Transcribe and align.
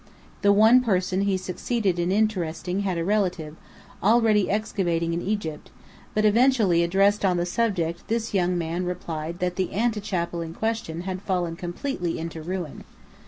The 0.41 0.51
one 0.51 0.81
person 0.81 1.21
he 1.21 1.37
succeeded 1.37 1.99
in 1.99 2.11
interesting 2.11 2.79
had 2.79 2.97
a 2.97 3.05
relative, 3.05 3.55
already 4.01 4.49
excavating 4.49 5.13
in 5.13 5.21
Egypt: 5.21 5.69
but 6.15 6.25
eventually 6.25 6.81
addressed 6.81 7.23
on 7.23 7.37
the 7.37 7.45
subject, 7.45 8.07
this 8.07 8.33
young 8.33 8.57
man 8.57 8.83
replied 8.83 9.37
that 9.37 9.57
the 9.57 9.73
antechapel 9.75 10.41
in 10.41 10.55
question 10.55 11.01
had 11.01 11.21
fallen 11.21 11.55
completely 11.55 12.17
into 12.17 12.41
ruin. 12.41 12.83